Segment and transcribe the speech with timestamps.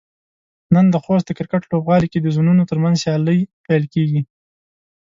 [0.73, 4.21] نن د خوست د کرکټ لوبغالي کې د زونونو ترمنځ سيالۍ پيل کيږي.